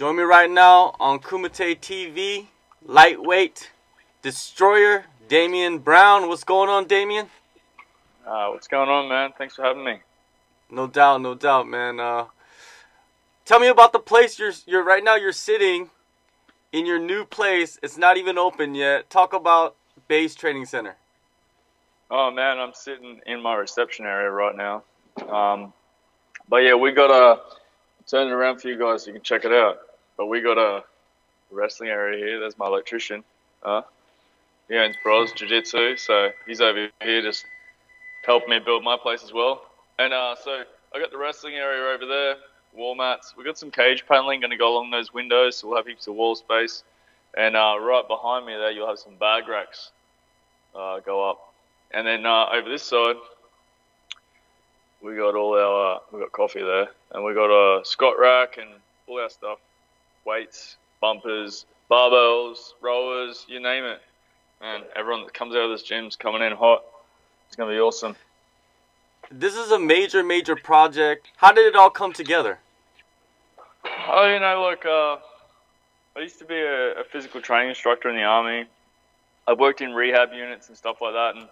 [0.00, 2.46] Join me right now on Kumite TV,
[2.86, 3.70] lightweight
[4.22, 6.26] destroyer, Damien Brown.
[6.26, 7.26] What's going on, Damien?
[8.26, 9.32] Uh, what's going on, man?
[9.36, 9.98] Thanks for having me.
[10.70, 12.00] No doubt, no doubt, man.
[12.00, 12.24] Uh,
[13.44, 15.16] tell me about the place you're you're right now.
[15.16, 15.90] You're sitting
[16.72, 17.78] in your new place.
[17.82, 19.10] It's not even open yet.
[19.10, 19.76] Talk about
[20.08, 20.96] Base Training Center.
[22.10, 24.82] Oh man, I'm sitting in my reception area right now.
[25.28, 25.74] Um,
[26.48, 27.40] but yeah, we got a
[28.06, 29.80] turn it around for you guys so you can check it out.
[30.20, 30.84] But we got a
[31.50, 32.40] wrestling area here.
[32.40, 33.24] There's my electrician.
[33.62, 33.80] Uh,
[34.68, 37.46] he owns Bros Jiu Jitsu, so he's over here just
[38.26, 39.62] helping me build my place as well.
[39.98, 40.64] And uh, so
[40.94, 42.36] I got the wrestling area over there,
[42.74, 43.32] wall mats.
[43.34, 46.06] We got some cage paneling going to go along those windows, so we'll have heaps
[46.06, 46.84] of wall space.
[47.34, 49.90] And uh, right behind me there, you'll have some bag racks
[50.74, 51.50] uh, go up.
[51.92, 53.16] And then uh, over this side,
[55.00, 58.68] we got all our we got coffee there, and we got a squat rack and
[59.06, 59.58] all our stuff,
[60.24, 64.00] weights, bumpers, barbells, rowers, you name it.
[64.60, 66.82] And everyone that comes out of this gym's coming in hot.
[67.46, 68.14] It's gonna be awesome.
[69.30, 71.28] This is a major, major project.
[71.36, 72.58] How did it all come together?
[74.08, 75.16] Oh, you know, look, uh,
[76.16, 78.66] I used to be a, a physical training instructor in the army.
[79.46, 81.48] I worked in rehab units and stuff like that, and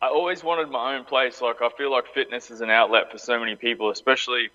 [0.00, 1.40] I always wanted my own place.
[1.40, 4.50] Like I feel like fitness is an outlet for so many people, especially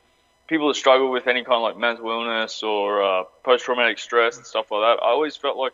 [0.52, 4.46] people that struggle with any kind of like mental illness or uh, post-traumatic stress and
[4.46, 5.04] stuff like that.
[5.04, 5.74] I always felt like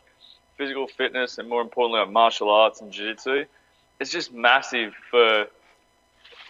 [0.56, 3.46] physical fitness and more importantly like martial arts and jiu-jitsu
[4.00, 5.48] it's just massive for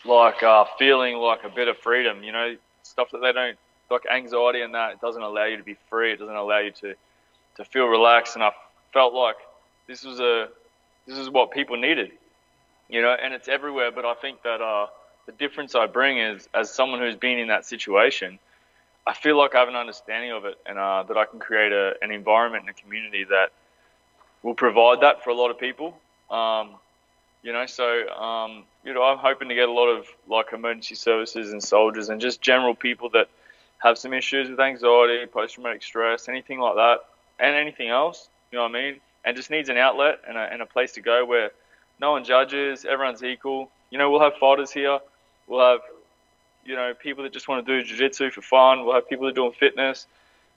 [0.05, 2.23] like uh, feeling like a bit of freedom.
[2.23, 3.57] You know, stuff that they don't
[3.89, 6.11] like anxiety and that it doesn't allow you to be free.
[6.13, 6.93] It doesn't allow you to
[7.55, 8.35] to feel relaxed.
[8.35, 8.51] And I
[8.93, 9.37] felt like
[9.87, 10.49] this was a
[11.05, 12.11] this is what people needed
[12.89, 13.91] you know, and it's everywhere.
[13.91, 14.87] But I think that uh,
[15.27, 18.39] the difference I bring is, as someone who's been in that situation,
[19.05, 21.71] I feel like I have an understanding of it, and uh, that I can create
[21.71, 23.51] a, an environment and a community that
[24.41, 25.97] will provide that for a lot of people.
[26.31, 26.71] Um,
[27.43, 30.95] you know, so um, you know, I'm hoping to get a lot of like emergency
[30.95, 33.29] services and soldiers and just general people that
[33.79, 36.99] have some issues with anxiety, post-traumatic stress, anything like that,
[37.39, 38.29] and anything else.
[38.51, 38.99] You know what I mean?
[39.23, 41.51] And just needs an outlet and a, and a place to go where
[41.99, 43.69] no one judges, everyone's equal.
[43.91, 44.99] You know, we'll have fighters here.
[45.47, 45.79] We'll have,
[46.65, 48.85] you know, people that just want to do jiu-jitsu for fun.
[48.85, 50.07] We'll have people that are doing fitness,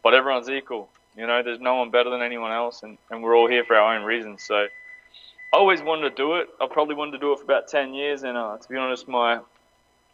[0.03, 0.89] but everyone's equal.
[1.17, 3.77] You know, there's no one better than anyone else, and, and we're all here for
[3.77, 4.43] our own reasons.
[4.45, 4.55] So
[5.53, 6.49] I always wanted to do it.
[6.61, 9.09] I probably wanted to do it for about 10 years, and uh, to be honest,
[9.09, 9.41] my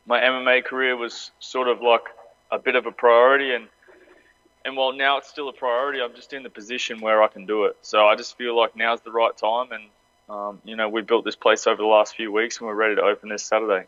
[0.08, 2.04] my MMA career was sort of like
[2.52, 3.68] a bit of a priority, and
[4.64, 7.46] and while now it's still a priority, I'm just in the position where I can
[7.46, 7.76] do it.
[7.82, 9.84] So I just feel like now's the right time, and
[10.28, 12.96] um, you know, we built this place over the last few weeks and we're ready
[12.96, 13.86] to open this Saturday.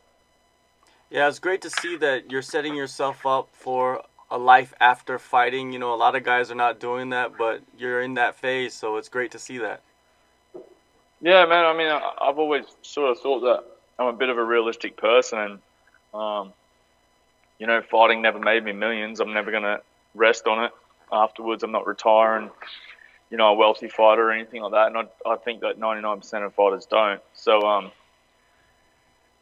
[1.11, 5.73] Yeah, it's great to see that you're setting yourself up for a life after fighting.
[5.73, 8.75] You know, a lot of guys are not doing that, but you're in that phase,
[8.75, 9.83] so it's great to see that.
[11.21, 11.65] Yeah, man.
[11.65, 13.65] I mean, I've always sort of thought that
[13.99, 15.59] I'm a bit of a realistic person, and
[16.15, 16.53] um,
[17.59, 19.21] you know, fighting never made me millions.
[19.21, 19.79] I'm never gonna
[20.15, 20.73] rest on it.
[21.11, 22.51] Afterwards, I'm not retiring
[23.31, 24.87] you know, a wealthy fighter or anything like that.
[24.89, 27.21] And I, I think that 99% of fighters don't.
[27.35, 27.91] So, um,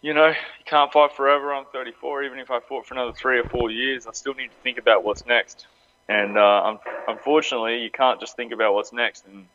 [0.06, 1.52] you know, you can't fight forever.
[1.52, 2.22] I'm 34.
[2.22, 4.78] Even if I fought for another three or four years, I still need to think
[4.78, 5.66] about what's next.
[6.08, 6.76] And uh,
[7.08, 9.46] unfortunately, you can't just think about what's next and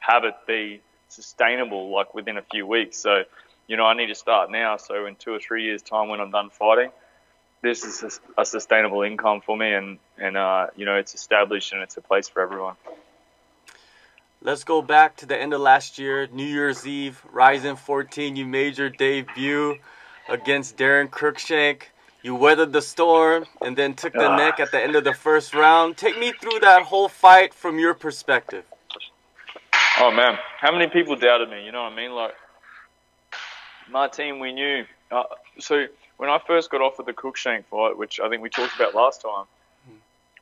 [0.00, 2.96] have it be sustainable like within a few weeks.
[2.96, 3.22] So,
[3.68, 4.78] you know, I need to start now.
[4.78, 6.90] So in two or three years' time, when I'm done fighting,
[7.62, 11.82] this is a sustainable income for me, and and uh, you know, it's established and
[11.82, 12.74] it's a place for everyone.
[14.42, 18.34] Let's go back to the end of last year, New Year's Eve, Rizin 14.
[18.34, 19.76] You made your debut
[20.28, 21.82] against Daron Cruickshank.
[22.22, 25.54] You weathered the storm and then took the neck at the end of the first
[25.54, 25.96] round.
[25.96, 28.64] Take me through that whole fight from your perspective.
[29.98, 31.64] Oh man, how many people doubted me?
[31.64, 32.12] You know what I mean?
[32.12, 32.34] Like
[33.90, 34.84] my team, we knew.
[35.10, 35.24] Uh,
[35.58, 35.86] so
[36.18, 39.22] when I first got offered the Cruickshank fight, which I think we talked about last
[39.22, 39.46] time,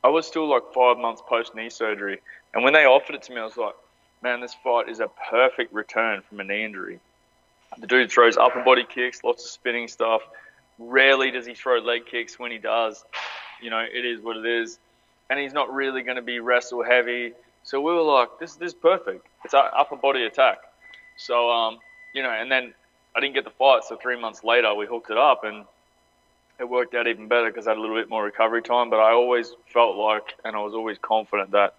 [0.03, 2.19] I was still like five months post knee surgery,
[2.53, 3.75] and when they offered it to me, I was like,
[4.21, 6.99] man, this fight is a perfect return from a knee injury.
[7.77, 10.21] The dude throws upper body kicks, lots of spinning stuff.
[10.79, 12.39] Rarely does he throw leg kicks.
[12.39, 13.03] When he does,
[13.61, 14.79] you know, it is what it is.
[15.29, 17.33] And he's not really going to be wrestle heavy.
[17.63, 19.27] So we were like, this, this is perfect.
[19.45, 20.59] It's an upper body attack.
[21.17, 21.77] So, um,
[22.15, 22.73] you know, and then
[23.15, 23.83] I didn't get the fight.
[23.83, 25.65] So three months later, we hooked it up and
[26.59, 28.89] it worked out even better because I had a little bit more recovery time.
[28.89, 31.75] But I always felt like, and I was always confident that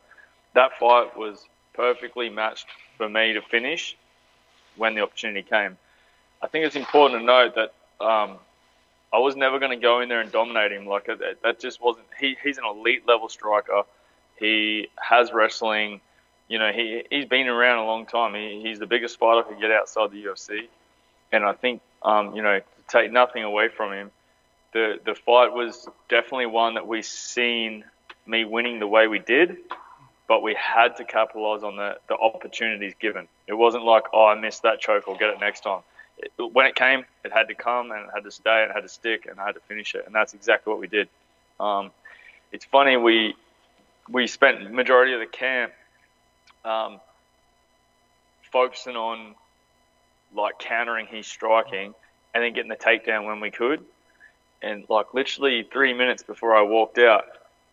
[0.55, 1.45] that fight was
[1.75, 2.67] perfectly matched
[2.97, 3.97] for me to finish
[4.77, 5.77] when the opportunity came.
[6.43, 7.75] I think it's important to note that
[8.05, 8.39] um,
[9.13, 10.87] I was never going to go in there and dominate him.
[10.87, 12.07] Like that, just wasn't.
[12.19, 13.83] He, he's an elite level striker.
[14.39, 16.01] He has wrestling.
[16.49, 18.35] You know, he he's been around a long time.
[18.35, 20.69] He, he's the biggest fighter to get outside the UFC,
[21.33, 24.11] and I think um, you know to take nothing away from him,
[24.73, 27.85] the the fight was definitely one that we seen
[28.27, 29.57] me winning the way we did,
[30.31, 33.27] but we had to capitalize on the the opportunities given.
[33.49, 35.81] It wasn't like oh I missed that choke, I'll get it next time.
[36.19, 38.75] It, when it came, it had to come and it had to stay and it
[38.75, 41.09] had to stick and I had to finish it, and that's exactly what we did.
[41.59, 41.91] Um,
[42.53, 43.35] it's funny we
[44.09, 45.73] we spent majority of the camp
[46.65, 47.01] um,
[48.53, 49.35] focusing on
[50.33, 51.93] like countering his striking
[52.35, 53.85] and then getting the takedown when we could.
[54.63, 57.25] And like literally three minutes before I walked out,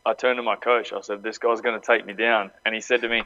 [0.08, 0.94] I turned to my coach.
[0.94, 3.24] I said, "This guy's going to take me down." And he said to me,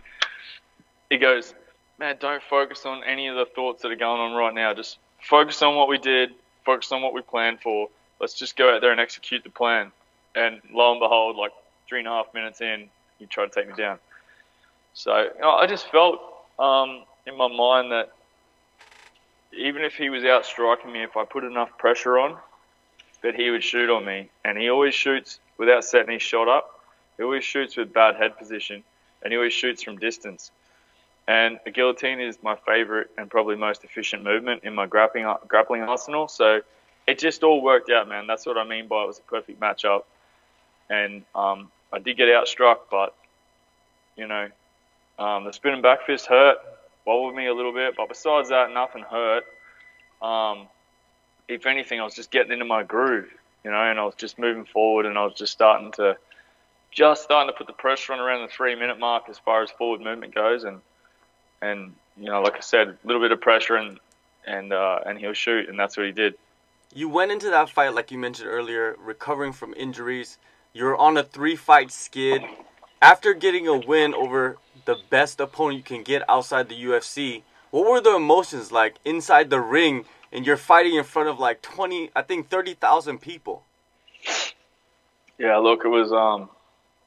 [1.10, 1.54] "He goes,
[2.00, 4.74] man, don't focus on any of the thoughts that are going on right now.
[4.74, 6.31] Just focus on what we did.
[6.66, 7.88] Focus on what we planned for.
[8.19, 9.92] Let's just go out there and execute the plan."
[10.33, 11.51] And lo and behold, like
[11.88, 12.89] three and a half minutes in,
[13.19, 14.00] he tried to take me down.
[14.94, 16.19] So you know, I just felt
[16.57, 18.12] um, in my mind that
[19.54, 22.38] even if he was out striking me, if I put enough pressure on,
[23.22, 24.30] that he would shoot on me.
[24.44, 26.70] And he always shoots without setting his shot up.
[27.21, 28.83] He always shoots with bad head position,
[29.21, 30.50] and he always shoots from distance.
[31.27, 35.83] And a guillotine is my favorite and probably most efficient movement in my grappling grappling
[35.83, 36.27] arsenal.
[36.27, 36.62] So
[37.06, 38.25] it just all worked out, man.
[38.25, 40.06] That's what I mean by it was a perfect matchup.
[40.89, 43.13] And um, I did get outstruck, but
[44.18, 44.47] you know,
[45.19, 46.57] um, the spinning back fist hurt,
[47.06, 49.44] wobbled me a little bit, but besides that, nothing hurt.
[50.23, 50.68] Um,
[51.47, 53.29] if anything, I was just getting into my groove,
[53.63, 56.18] you know, and I was just moving forward, and I was just starting to,
[56.92, 59.72] just starting to put the pressure on around the three minute mark as far as
[59.72, 60.82] forward movement goes, and
[61.62, 64.00] and you know, like I said, a little bit of pressure, and
[64.46, 66.36] and uh, and he'll shoot, and that's what he did.
[66.94, 70.38] You went into that fight, like you mentioned earlier, recovering from injuries.
[70.74, 72.44] You're on a three fight skid.
[73.02, 77.90] After getting a win over the best opponent you can get outside the UFC, what
[77.90, 82.12] were the emotions like inside the ring and you're fighting in front of like 20,
[82.16, 83.64] I think 30,000 people?
[85.38, 86.50] Yeah, look, it was um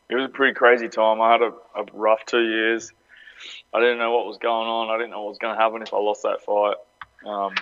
[0.08, 1.20] it was a pretty crazy time.
[1.20, 2.92] I had a, a rough 2 years.
[3.72, 4.90] I didn't know what was going on.
[4.90, 6.76] I didn't know what was going to happen if I lost that fight.
[7.26, 7.54] Um,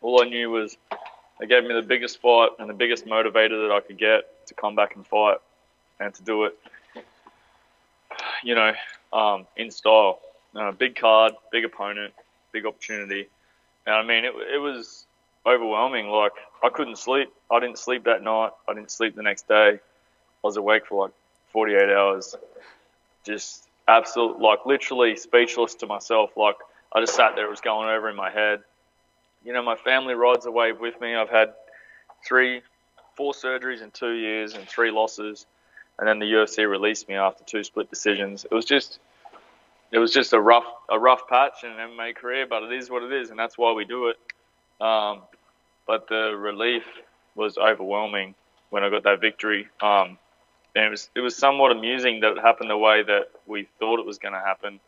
[0.00, 0.76] all I knew was
[1.40, 4.54] they gave me the biggest fight and the biggest motivator that I could get to
[4.54, 5.38] come back and fight
[6.00, 6.58] and to do it,
[8.42, 8.72] you know,
[9.12, 10.20] um, in style.
[10.54, 12.12] Uh, big card, big opponent,
[12.52, 13.28] big opportunity.
[13.86, 15.06] And I mean, it, it was
[15.46, 16.08] overwhelming.
[16.08, 16.32] Like,
[16.62, 17.32] I couldn't sleep.
[17.50, 18.50] I didn't sleep that night.
[18.68, 19.78] I didn't sleep the next day.
[19.78, 21.12] I was awake for like
[21.54, 22.36] 48 hours.
[23.24, 26.36] Just absolute, like, literally speechless to myself.
[26.36, 26.56] Like,
[26.92, 28.62] I just sat there, it was going over in my head
[29.44, 31.14] you know, my family rides wave with me.
[31.14, 31.52] I've had
[32.26, 32.62] three,
[33.14, 35.46] four surgeries in two years and three losses,
[35.98, 38.44] and then the UFC released me after two split decisions.
[38.44, 38.98] It was just,
[39.92, 42.90] it was just a rough, a rough patch in an MMA career, but it is
[42.90, 44.16] what it is, and that's why we do it.
[44.84, 45.22] Um,
[45.86, 46.84] but the relief
[47.34, 48.34] was overwhelming
[48.70, 49.68] when I got that victory.
[49.82, 50.18] Um,
[50.74, 54.00] and it was, it was somewhat amusing that it happened the way that we thought
[54.00, 54.80] it was going to happen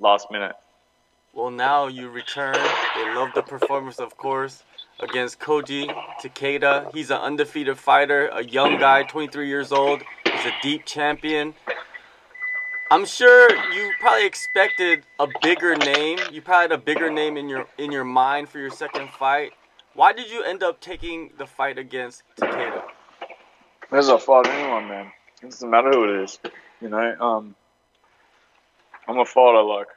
[0.00, 0.56] last minute.
[1.32, 2.54] Well, now you return.
[2.54, 4.62] They love the performance, of course,
[5.00, 6.92] against Koji Takeda.
[6.94, 10.02] He's an undefeated fighter, a young guy, 23 years old.
[10.24, 11.54] He's a deep champion.
[12.90, 16.18] I'm sure you probably expected a bigger name.
[16.30, 19.52] You probably had a bigger name in your in your mind for your second fight.
[19.94, 22.84] Why did you end up taking the fight against Takeda?
[23.90, 25.12] There's a fight anyone, man.
[25.42, 26.38] It doesn't matter who it is.
[26.80, 27.54] You know, um,
[29.06, 29.62] I'm a fighter.
[29.62, 29.88] Like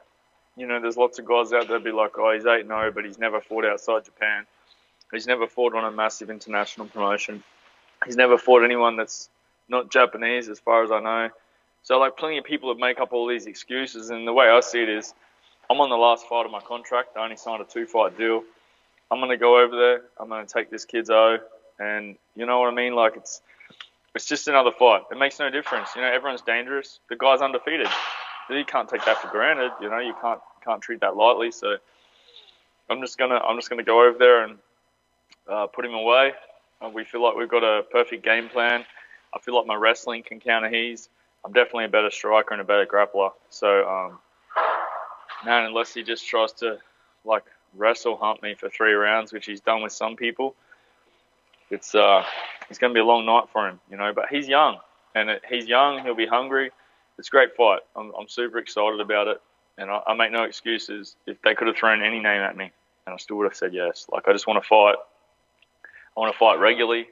[0.60, 3.06] you know, there's lots of guys out there be like, oh, he's 8 0, but
[3.06, 4.46] he's never fought outside Japan.
[5.14, 7.44] He's never fought on a massive international promotion.
[8.06, 9.30] He's never fought anyone that's
[9.70, 11.30] not Japanese, as far as I know.
[11.84, 14.10] So, like, plenty of people that make up all these excuses.
[14.10, 15.14] And the way I see it is,
[15.70, 17.16] I'm on the last fight of my contract.
[17.16, 18.44] I only signed a two fight deal.
[19.10, 20.02] I'm going to go over there.
[20.20, 21.38] I'm going to take this kid's O.
[21.80, 22.96] And you know what I mean?
[22.96, 23.42] Like, it's
[24.20, 25.04] it's just another fight.
[25.14, 25.96] It makes no difference.
[25.96, 27.00] You know, everyone's dangerous.
[27.08, 27.88] The guy's undefeated.
[28.50, 29.72] You can't take that for granted.
[29.80, 31.52] You know, you can't can't treat that lightly.
[31.52, 31.78] So
[32.90, 34.58] I'm just gonna I'm just gonna go over there and
[35.48, 36.34] uh, put him away.
[36.82, 38.84] Uh, we feel like we've got a perfect game plan.
[39.34, 41.08] I feel like my wrestling can counter his.
[41.46, 43.32] I'm definitely a better striker and a better grappler.
[43.50, 44.20] So, um,
[45.46, 46.80] man, unless he just tries to
[47.24, 50.56] like wrestle hump me for three rounds, which he's done with some people,
[51.70, 52.24] it's uh,
[52.70, 54.14] it's going to be a long night for him, you know.
[54.14, 54.78] But he's young,
[55.16, 56.04] and it, he's young.
[56.04, 56.72] He'll be hungry.
[57.18, 57.82] It's a great fight.
[57.96, 59.42] I'm, I'm super excited about it
[59.80, 61.16] and I, I make no excuses.
[61.26, 62.72] If they could have thrown any name at me,
[63.06, 64.06] and I still would have said yes.
[64.12, 64.98] Like I just want to fight.
[66.16, 67.08] I want to fight regularly.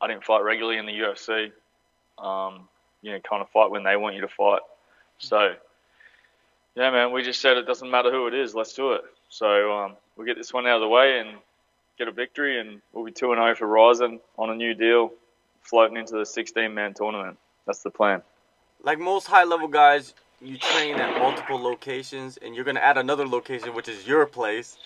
[0.00, 1.52] I didn't fight regularly in the UFC.
[2.18, 2.68] Um,
[3.02, 4.60] you know, kind of fight when they want you to fight.
[5.18, 5.54] So,
[6.74, 9.02] yeah, man, we just said it doesn't matter who it is, let's do it.
[9.28, 11.38] So um, we'll get this one out of the way and
[12.00, 15.12] get a victory, and we'll be 2 0 for Rizin on a new deal,
[15.62, 17.36] floating into the 16 man tournament.
[17.66, 18.22] That's the plan.
[18.82, 22.96] Like most high level guys, you train at multiple locations, and you're going to add
[22.96, 24.78] another location, which is your place.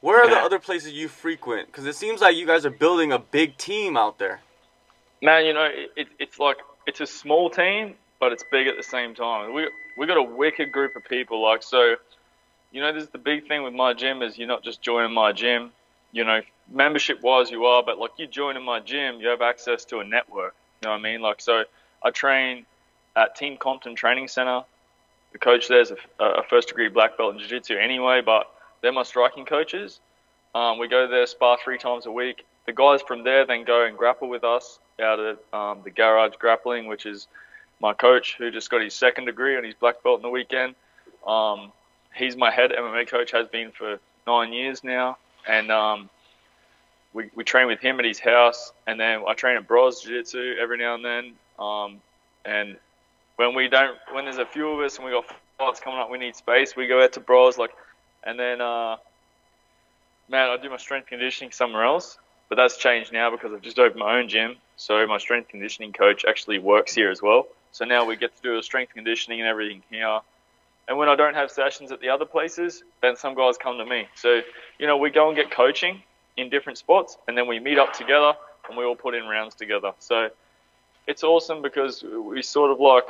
[0.00, 1.66] Where are the other places you frequent?
[1.66, 4.40] Because it seems like you guys are building a big team out there.
[5.20, 8.82] Man, you know, it, it's like it's a small team, but it's big at the
[8.82, 9.52] same time.
[9.52, 11.40] We we got a wicked group of people.
[11.40, 11.96] Like so,
[12.72, 15.32] you know, there's the big thing with my gym is you're not just joining my
[15.32, 15.70] gym.
[16.10, 19.84] You know, membership wise you are, but like you joining my gym, you have access
[19.86, 20.54] to a network.
[20.82, 21.20] You know what I mean?
[21.20, 21.64] Like so,
[22.02, 22.66] I train
[23.16, 24.62] at Team Compton Training Center.
[25.32, 28.92] The coach there's a, a first degree black belt in jiu jitsu anyway, but they're
[28.92, 30.00] my striking coaches.
[30.54, 32.44] Um, we go there, spar three times a week.
[32.66, 36.34] The guys from there then go and grapple with us out at um, the Garage
[36.38, 37.26] Grappling, which is
[37.80, 40.74] my coach who just got his second degree and his black belt in the weekend.
[41.26, 41.72] Um,
[42.14, 45.16] he's my head MMA coach, has been for nine years now,
[45.48, 46.10] and um,
[47.12, 50.18] we, we train with him at his house, and then I train at Bros Jiu
[50.18, 51.32] Jitsu every now and then.
[51.58, 52.00] Um,
[52.44, 52.76] and
[53.36, 55.26] when we don't, when there's a few of us and we got
[55.58, 56.74] fights coming up, we need space.
[56.74, 57.70] We go out to Bros like
[58.24, 58.96] and then, uh,
[60.28, 63.78] man, I do my strength conditioning somewhere else, but that's changed now because I've just
[63.78, 64.56] opened my own gym.
[64.76, 67.46] So my strength conditioning coach actually works here as well.
[67.72, 70.20] So now we get to do the strength conditioning and everything here.
[70.88, 73.86] And when I don't have sessions at the other places, then some guys come to
[73.86, 74.06] me.
[74.14, 74.42] So,
[74.78, 76.02] you know, we go and get coaching
[76.36, 78.34] in different spots and then we meet up together
[78.68, 79.92] and we all put in rounds together.
[79.98, 80.30] So
[81.06, 83.06] it's awesome because we sort of like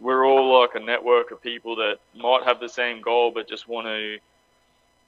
[0.00, 3.68] we're all like a network of people that might have the same goal but just
[3.68, 4.18] want to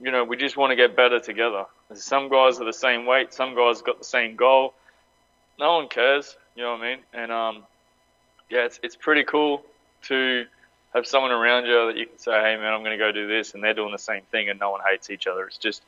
[0.01, 1.67] you know, we just want to get better together.
[1.95, 4.75] Some guys are the same weight, some guys got the same goal.
[5.59, 6.99] No one cares, you know what I mean?
[7.13, 7.65] And um,
[8.51, 9.63] yeah, it's it's pretty cool
[10.05, 10.47] to
[10.95, 13.29] have someone around you that you can say, hey man, I'm going to go do
[13.29, 15.47] this, and they're doing the same thing, and no one hates each other.
[15.47, 15.83] It's just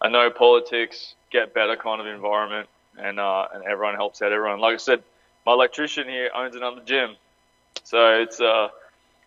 [0.00, 4.60] I know politics, get better kind of environment, and uh, and everyone helps out everyone.
[4.60, 5.02] Like I said,
[5.44, 7.16] my electrician here owns another gym,
[7.82, 8.68] so it's uh,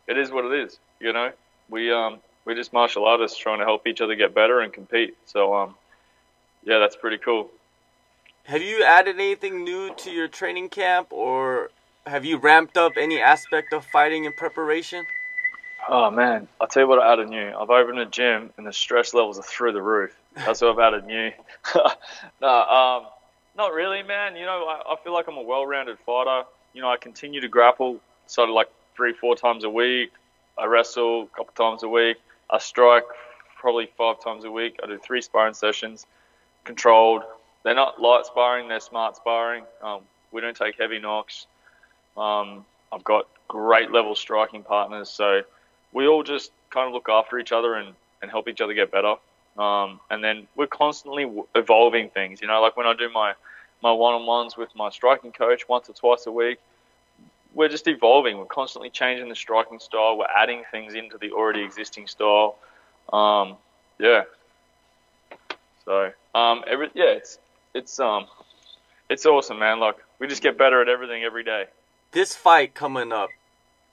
[0.07, 0.77] it is what it is.
[0.99, 1.31] You know,
[1.69, 5.15] we um we're just martial artists trying to help each other get better and compete.
[5.25, 5.75] So, um,
[6.63, 7.49] yeah, that's pretty cool.
[8.45, 11.69] Have you added anything new to your training camp, or
[12.07, 15.05] have you ramped up any aspect of fighting in preparation?
[15.87, 17.53] Oh man, I'll tell you what I added new.
[17.55, 20.15] I've opened a gym and the stress levels are through the roof.
[20.45, 21.31] That's what I've added new.
[22.41, 23.07] no, um,
[23.57, 24.35] not really, man.
[24.35, 26.43] You know, I, I feel like I'm a well-rounded fighter.
[26.73, 30.11] You know, I continue to grapple sort of like three, four times a week.
[30.57, 32.17] I wrestle a couple times a week.
[32.49, 33.05] I strike
[33.57, 34.79] probably five times a week.
[34.83, 36.05] I do three sparring sessions,
[36.63, 37.23] controlled.
[37.63, 39.63] They're not light sparring; they're smart sparring.
[39.81, 41.45] Um, we don't take heavy knocks.
[42.17, 45.41] Um, I've got great level striking partners, so
[45.91, 48.91] we all just kind of look after each other and, and help each other get
[48.91, 49.15] better.
[49.57, 52.41] Um, and then we're constantly evolving things.
[52.41, 53.33] You know, like when I do my
[53.81, 56.59] my one-on-ones with my striking coach once or twice a week,
[57.53, 58.37] we're just evolving.
[58.37, 60.17] We're constantly changing the striking style.
[60.17, 62.57] We're adding things into the already existing style.
[63.11, 63.55] Um,
[63.97, 64.23] yeah.
[65.85, 67.39] So um, every yeah, it's
[67.73, 68.27] it's um
[69.09, 69.79] it's awesome, man.
[69.79, 71.65] Like we just get better at everything every day.
[72.11, 73.29] This fight coming up,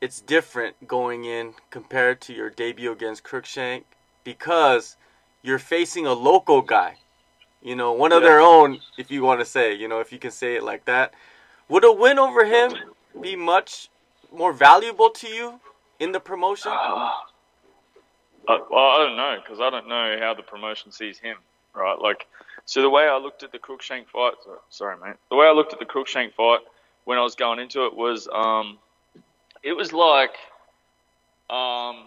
[0.00, 3.84] it's different going in compared to your debut against Cruickshank
[4.24, 4.96] because
[5.46, 6.96] you're facing a local guy.
[7.62, 8.28] You know, one of yeah.
[8.28, 10.84] their own, if you want to say, you know, if you can say it like
[10.84, 11.14] that.
[11.68, 12.72] Would a win over him
[13.20, 13.88] be much
[14.32, 15.60] more valuable to you
[15.98, 16.70] in the promotion?
[16.72, 17.10] Uh,
[18.48, 21.36] uh, well, I don't know because I don't know how the promotion sees him,
[21.74, 21.98] right?
[22.00, 22.26] Like,
[22.64, 24.34] so the way I looked at the Cruickshank fight,
[24.70, 25.16] sorry, mate.
[25.30, 26.60] The way I looked at the Cruickshank fight
[27.04, 28.78] when I was going into it was, um,
[29.62, 30.34] it was like,
[31.50, 32.06] um,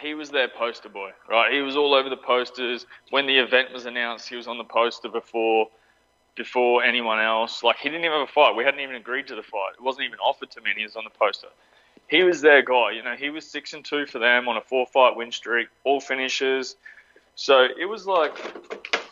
[0.00, 1.52] he was their poster boy, right?
[1.52, 2.86] He was all over the posters.
[3.10, 5.68] When the event was announced, he was on the poster before
[6.36, 7.62] before anyone else.
[7.62, 8.56] Like he didn't even have a fight.
[8.56, 9.72] We hadn't even agreed to the fight.
[9.78, 10.70] It wasn't even offered to me.
[10.70, 11.48] and He was on the poster.
[12.08, 12.92] He was their guy.
[12.92, 15.68] You know, he was six and two for them on a four fight win streak,
[15.84, 16.76] all finishes.
[17.34, 18.36] So it was like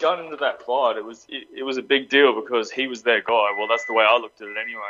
[0.00, 0.96] going into that fight.
[0.96, 3.52] It was it, it was a big deal because he was their guy.
[3.56, 4.82] Well, that's the way I looked at it anyway.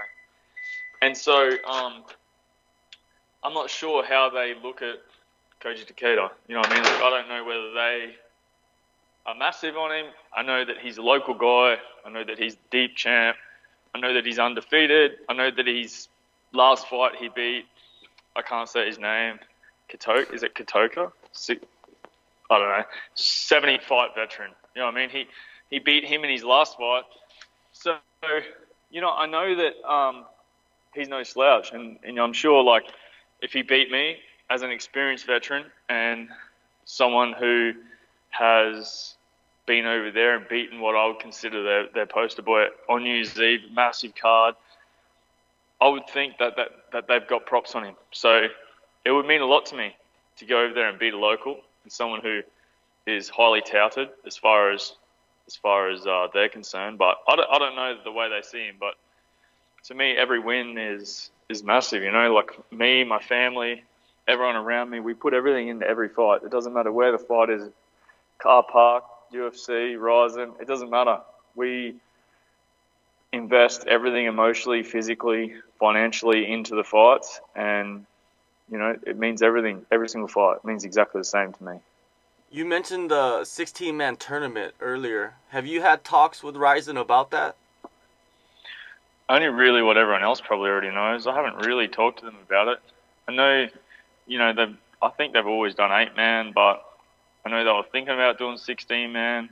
[1.02, 2.04] And so um,
[3.42, 4.96] I'm not sure how they look at
[5.62, 6.30] Koji Takeda.
[6.46, 6.84] You know what I mean?
[6.84, 8.14] Like, I don't know whether they
[9.26, 10.06] are massive on him.
[10.34, 11.76] I know that he's a local guy.
[12.04, 13.36] I know that he's deep champ.
[13.94, 15.12] I know that he's undefeated.
[15.28, 16.08] I know that his
[16.52, 17.66] last fight he beat,
[18.36, 19.38] I can't say his name,
[19.90, 20.32] Katoka.
[20.32, 21.10] Is it Katoka?
[22.50, 22.84] I don't know.
[23.14, 24.52] 70 fight veteran.
[24.74, 25.10] You know what I mean?
[25.10, 25.26] He,
[25.70, 27.02] he beat him in his last fight.
[27.72, 27.96] So,
[28.90, 30.24] you know, I know that um,
[30.94, 32.84] he's no slouch, and, and I'm sure like
[33.42, 34.18] if he beat me
[34.50, 36.28] as an experienced veteran and
[36.84, 37.72] someone who
[38.30, 39.14] has
[39.66, 43.14] been over there and beaten what I would consider their, their poster boy on New
[43.14, 44.54] Year's Eve, massive card,
[45.80, 47.94] I would think that, that, that they've got props on him.
[48.10, 48.48] So
[49.04, 49.94] it would mean a lot to me
[50.38, 52.40] to go over there and beat a local and someone who
[53.06, 54.92] is highly touted as far as
[55.46, 56.98] as far as uh, they're concerned.
[56.98, 58.76] But I don't, I don't know the way they see him.
[58.78, 58.94] But
[59.84, 62.02] to me, every win is is massive.
[62.02, 63.82] You know, like me, my family,
[64.28, 66.42] everyone around me, we put everything into every fight.
[66.44, 67.62] It doesn't matter where the fight is,
[68.38, 70.52] car park, UFC, Rizin.
[70.60, 71.20] It doesn't matter.
[71.56, 71.94] We
[73.32, 78.06] invest everything emotionally, physically, financially into the fights, and
[78.70, 79.84] you know it means everything.
[79.90, 81.80] Every single fight means exactly the same to me.
[82.50, 85.34] You mentioned the 16-man tournament earlier.
[85.50, 87.56] Have you had talks with Rizin about that?
[89.28, 91.26] Only really what everyone else probably already knows.
[91.26, 92.78] I haven't really talked to them about it.
[93.28, 93.68] I know,
[94.28, 96.84] you know, they I think they've always done eight man, but
[97.44, 99.50] I know they were thinking about doing 16 man.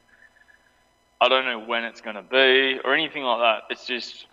[1.21, 3.63] I don't know when it's going to be or anything like that.
[3.71, 4.27] It's just,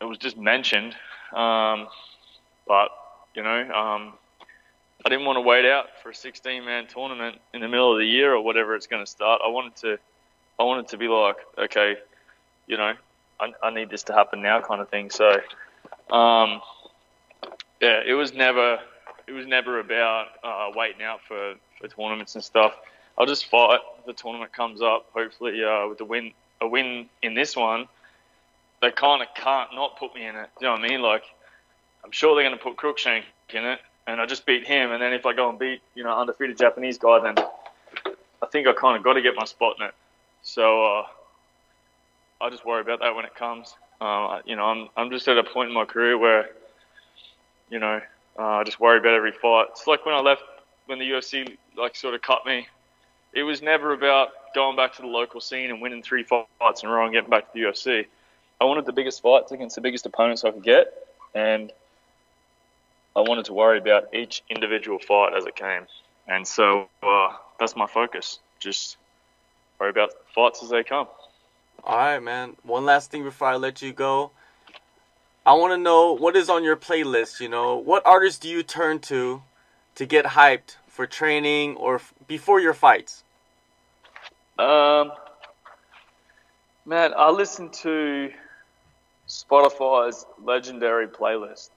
[0.00, 0.94] it was just mentioned.
[1.34, 1.88] Um,
[2.66, 2.88] but,
[3.34, 4.14] you know, um,
[5.04, 7.98] I didn't want to wait out for a 16 man tournament in the middle of
[7.98, 9.42] the year or whatever it's going to start.
[9.44, 9.98] I wanted to,
[10.58, 11.96] I wanted to be like, okay,
[12.66, 12.94] you know,
[13.38, 15.10] I, I need this to happen now kind of thing.
[15.10, 15.28] So,
[16.10, 16.62] um,
[17.80, 18.78] yeah, it was never,
[19.26, 22.74] it was never about uh, waiting out for, for tournaments and stuff.
[23.18, 23.80] I'll just fight.
[24.06, 27.88] The tournament comes up, hopefully uh, with the win, a win in this one,
[28.82, 30.48] they kind of can't not put me in it.
[30.58, 31.02] Do you know what I mean?
[31.02, 31.24] Like,
[32.04, 34.92] I'm sure they're going to put Cruickshank in it, and I just beat him.
[34.92, 37.34] And then if I go and beat, you know, undefeated Japanese guy, then
[38.42, 39.94] I think I kind of got to get my spot in it.
[40.42, 41.06] So uh,
[42.40, 43.74] I just worry about that when it comes.
[44.00, 46.50] Uh, you know, I'm I'm just at a point in my career where,
[47.70, 48.00] you know,
[48.38, 49.66] uh, I just worry about every fight.
[49.70, 50.42] It's like when I left,
[50.86, 52.66] when the UFC like sort of cut me
[53.36, 56.88] it was never about going back to the local scene and winning three fights in
[56.88, 58.06] a row and getting back to the UFC.
[58.58, 60.86] I wanted the biggest fights against the biggest opponents I could get,
[61.34, 61.70] and
[63.14, 65.86] I wanted to worry about each individual fight as it came.
[66.26, 68.38] And so uh, that's my focus.
[68.58, 68.96] Just
[69.78, 71.06] worry about fights as they come.
[71.84, 72.56] All right, man.
[72.62, 74.30] One last thing before I let you go.
[75.46, 77.38] I want to know what is on your playlist.
[77.38, 79.42] You know, what artists do you turn to
[79.94, 83.22] to get hyped for training or f- before your fights?
[84.58, 85.12] Um,
[86.84, 88.32] man, I listen to
[89.28, 91.70] Spotify's legendary playlist.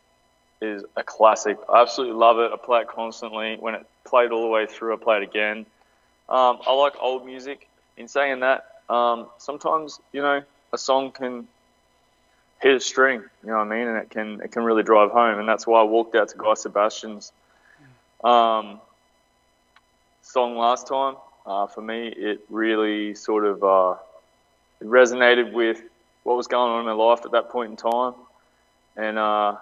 [0.62, 1.58] Is a classic.
[1.71, 2.51] I absolutely love it.
[2.51, 3.55] I play it constantly.
[3.58, 5.60] When it played all the way through, I play it again.
[6.27, 7.69] Um, I like old music.
[7.95, 10.41] In saying that, um, sometimes you know
[10.73, 11.47] a song can
[12.62, 13.24] hit a string.
[13.43, 15.39] You know what I mean, and it can it can really drive home.
[15.39, 17.32] And that's why I walked out to Guy Sebastian's
[18.24, 18.80] um,
[20.22, 21.15] song last time
[21.50, 23.95] uh, for me, it really sort of uh,
[24.80, 25.82] it resonated with
[26.24, 28.13] what was going on in my life at that point in time.
[28.95, 29.56] And uh,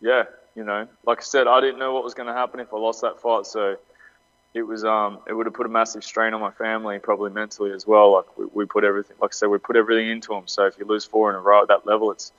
[0.00, 2.72] yeah, you know, like I said, I didn't know what was going to happen if
[2.72, 3.46] I lost that fight.
[3.46, 3.76] So
[4.54, 7.72] it was um, it would have put a massive strain on my family, probably mentally
[7.72, 8.12] as well.
[8.12, 10.46] Like we, we put everything, like I said, we put everything into them.
[10.46, 12.32] So if you lose four in a row at that level, it's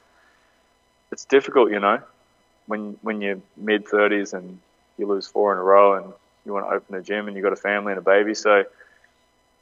[1.11, 2.01] it's difficult, you know,
[2.67, 4.59] when when you're mid thirties and
[4.97, 6.13] you lose four in a row and
[6.45, 8.35] you want to open a gym and you've got a family and a baby.
[8.35, 8.65] So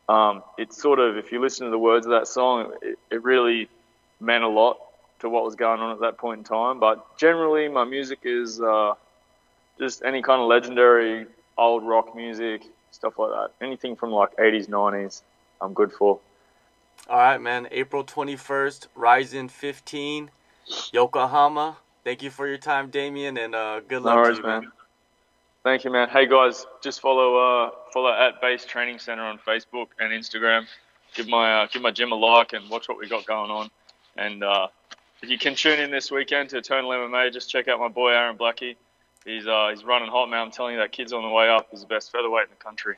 [0.10, 3.24] um, it's sort of, if you listen to the words of that song, it, it
[3.24, 3.70] really
[4.20, 4.78] meant a lot
[5.20, 6.80] to what was going on at that point in time.
[6.80, 8.96] But generally, my music is uh,
[9.80, 11.28] just any kind of legendary
[11.62, 13.66] old rock music, stuff like that.
[13.66, 15.22] Anything from like 80s, 90s,
[15.62, 16.20] I'm good for.
[17.10, 17.68] All right, man.
[17.72, 20.32] April 21st, Rizin 15,
[20.92, 21.78] Yokohama.
[22.04, 24.62] Thank you for your time, Damien, and uh, good luck no worries, to you, man.
[24.62, 24.72] man.
[25.64, 26.10] Thank you, man.
[26.10, 30.66] Hey guys, just follow uh, follow at Base Training Center on Facebook and Instagram.
[31.14, 33.70] Give my uh, give my gym a like and watch what we got going on.
[34.18, 34.70] And uh,
[35.22, 38.10] if you can tune in this weekend to Eternal MMA, just check out my boy
[38.10, 38.76] Aaron Blackie.
[39.26, 40.42] He's uh, he's running hot, man.
[40.42, 41.68] I'm telling you, that kid's on the way up.
[41.72, 42.98] He's the best featherweight in the country.